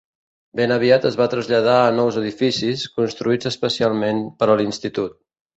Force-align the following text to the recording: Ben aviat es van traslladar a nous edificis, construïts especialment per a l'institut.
Ben 0.59 0.71
aviat 0.75 1.03
es 1.09 1.17
van 1.19 1.29
traslladar 1.33 1.75
a 1.89 1.93
nous 1.99 2.17
edificis, 2.23 2.87
construïts 2.97 3.53
especialment 3.53 4.27
per 4.41 4.49
a 4.55 4.61
l'institut. 4.65 5.19